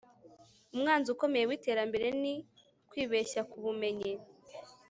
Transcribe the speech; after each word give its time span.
umwanzi 0.73 1.07
ukomeye 1.15 1.45
w'iterambere 1.49 2.07
ni 2.21 2.33
kwibeshya 2.89 3.41
ku 3.49 3.57
bumenyi 3.63 4.11